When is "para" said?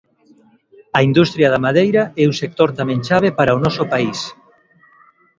3.37-3.55